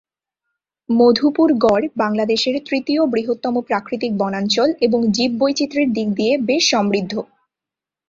[0.89, 7.13] মধুপুর গড় বাংলাদেশের তৃতীয় বৃহত্তম প্রাকৃতিক বনাঞ্চল এবং জীব বৈচিত্রের দিক দিয়ে বেশ সমৃদ্ধ।